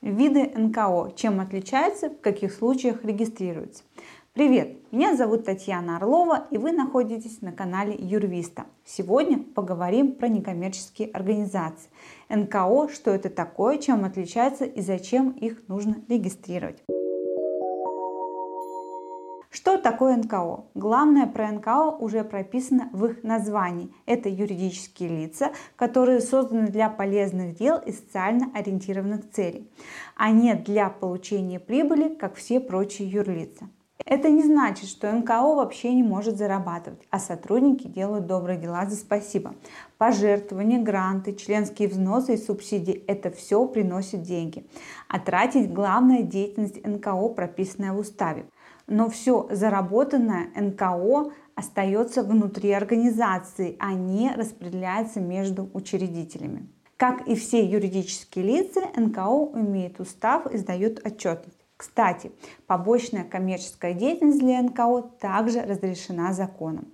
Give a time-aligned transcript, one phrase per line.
[0.00, 3.82] Виды НКО, чем отличаются, в каких случаях регистрируются.
[4.32, 8.66] Привет, меня зовут Татьяна Орлова и вы находитесь на канале Юрвиста.
[8.84, 11.90] Сегодня поговорим про некоммерческие организации.
[12.28, 16.78] НКО, что это такое, чем отличаются и зачем их нужно регистрировать.
[19.50, 20.66] Что такое НКО?
[20.74, 23.90] Главное про НКО уже прописано в их названии.
[24.04, 29.70] Это юридические лица, которые созданы для полезных дел и социально ориентированных целей,
[30.16, 33.70] а не для получения прибыли, как все прочие юрлица.
[34.04, 38.96] Это не значит, что НКО вообще не может зарабатывать, а сотрудники делают добрые дела за
[38.96, 39.54] спасибо.
[39.96, 44.66] Пожертвования, гранты, членские взносы и субсидии– это все приносит деньги.
[45.08, 48.44] А тратить главная деятельность НКО, прописанная в уставе–
[48.88, 56.66] но все заработанное НКО остается внутри организации, а не распределяется между учредителями.
[56.96, 61.58] Как и все юридические лица, НКО имеет устав и сдает отчетность.
[61.76, 62.32] Кстати,
[62.66, 66.88] побочная коммерческая деятельность для НКО также разрешена законом.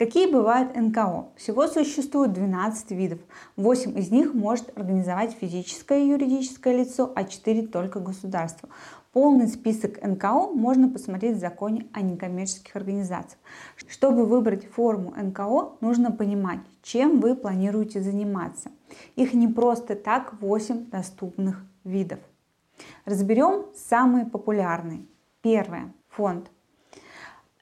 [0.00, 1.28] Какие бывают НКО?
[1.36, 3.18] Всего существует 12 видов.
[3.56, 8.70] 8 из них может организовать физическое и юридическое лицо, а 4 только государство.
[9.12, 13.40] Полный список НКО можно посмотреть в законе о некоммерческих организациях.
[13.88, 18.70] Чтобы выбрать форму НКО, нужно понимать, чем вы планируете заниматься.
[19.16, 22.20] Их не просто так 8 доступных видов.
[23.04, 25.06] Разберем самые популярные.
[25.42, 25.92] Первое.
[26.10, 26.48] Фонд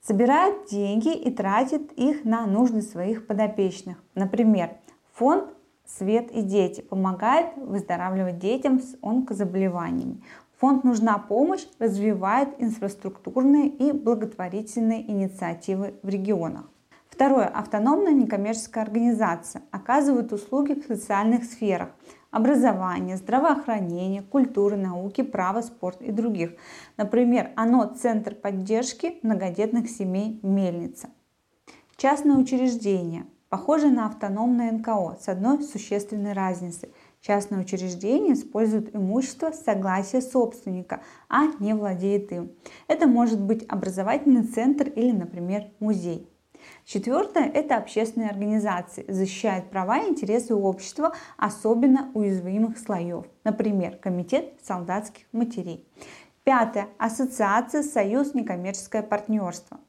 [0.00, 4.02] собирает деньги и тратит их на нужды своих подопечных.
[4.14, 4.70] Например,
[5.12, 5.50] фонд
[5.86, 10.22] «Свет и дети» помогает выздоравливать детям с онкозаболеваниями.
[10.64, 16.70] Фонд «Нужна помощь» развивает инфраструктурные и благотворительные инициативы в регионах.
[17.06, 17.44] Второе.
[17.48, 21.90] Автономная некоммерческая организация оказывает услуги в социальных сферах–
[22.30, 26.52] образования, здравоохранения, культуры, науки, права, спорт и других.
[26.96, 31.10] Например, оно Центр поддержки многодетных семей «Мельница».
[31.98, 36.88] Частное учреждение, похоже на автономное НКО с одной существенной разницей.
[37.26, 42.52] Частное учреждение использует имущество с согласия собственника, а не владеет им.
[42.86, 46.28] Это может быть образовательный центр или, например, музей.
[46.84, 55.24] Четвертое– это общественные организации, защищают права и интересы общества, особенно уязвимых слоев, например, Комитет солдатских
[55.32, 55.88] матерей.
[56.42, 59.80] Пятое– ассоциация «Союз некоммерческое партнерство».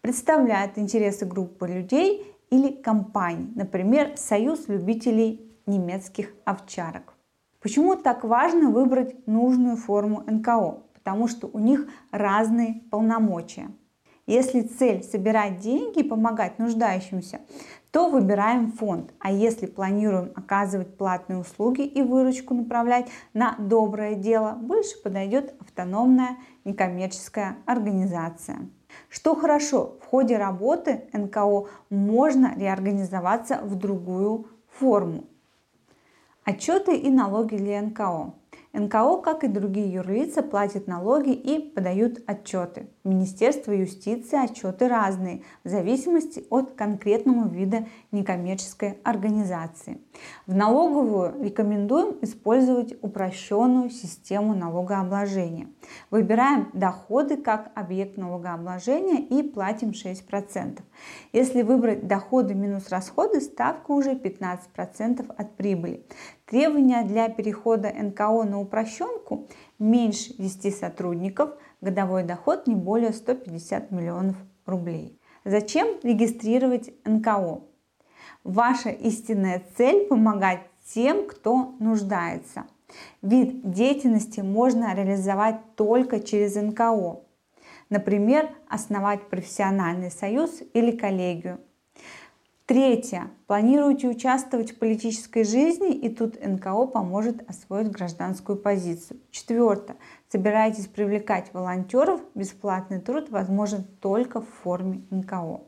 [0.00, 7.14] Представляет интересы группы людей или компаний, например, Союз любителей немецких овчарок.
[7.60, 10.82] Почему так важно выбрать нужную форму НКО?
[10.92, 13.70] Потому что у них разные полномочия.
[14.26, 17.40] Если цель собирать деньги и помогать нуждающимся,
[17.90, 19.12] то выбираем фонд.
[19.18, 26.38] А если планируем оказывать платные услуги и выручку направлять на доброе дело, больше подойдет автономная
[26.64, 28.68] некоммерческая организация.
[29.08, 35.24] Что хорошо, в ходе работы НКО можно реорганизоваться в другую форму.
[36.44, 38.34] Отчеты и налоги для НКО.
[38.74, 42.88] НКО, как и другие юрлица, платят налоги и подают отчеты.
[43.04, 50.00] Министерство юстиции отчеты разные, в зависимости от конкретного вида некоммерческой организации.
[50.48, 55.68] В налоговую рекомендуем использовать упрощенную систему налогообложения.
[56.10, 60.80] Выбираем доходы как объект налогообложения и платим 6%.
[61.32, 66.04] Если выбрать доходы минус расходы, ставка уже 15% от прибыли.
[66.46, 71.50] Требования для перехода НКО на упрощенку меньше 10 сотрудников,
[71.80, 75.18] годовой доход не более 150 миллионов рублей.
[75.46, 77.62] Зачем регистрировать НКО?
[78.44, 82.64] Ваша истинная цель– помогать тем, кто нуждается.
[83.22, 87.20] Вид деятельности можно реализовать только через НКО.
[87.88, 91.58] Например, основать профессиональный союз или коллегию–
[92.66, 93.30] Третье.
[93.46, 99.20] Планируете участвовать в политической жизни, и тут НКО поможет освоить гражданскую позицию.
[99.30, 99.98] Четвертое.
[100.30, 105.60] Собираетесь привлекать волонтеров, бесплатный труд возможен только в форме НКО.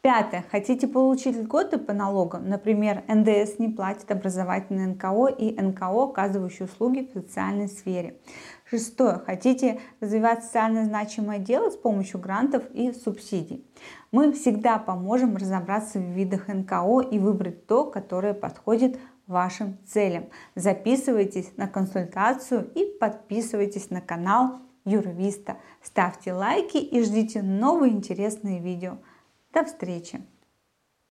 [0.00, 0.44] Пятое.
[0.52, 2.48] Хотите получить льготы по налогам?
[2.48, 8.20] Например, НДС не платит образовательный НКО и НКО, оказывающие услуги в социальной сфере.
[8.64, 9.18] Шестое.
[9.26, 13.66] Хотите развивать социально значимое дело с помощью грантов и субсидий?
[14.12, 20.26] Мы всегда поможем разобраться в видах НКО и выбрать то, которое подходит вашим целям.
[20.54, 25.56] Записывайтесь на консультацию и подписывайтесь на канал Юрвиста.
[25.82, 28.98] Ставьте лайки и ждите новые интересные видео.
[29.52, 30.20] До встречи!